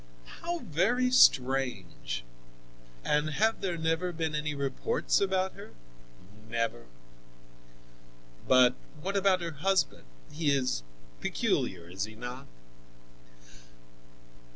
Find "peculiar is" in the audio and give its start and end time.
11.21-12.05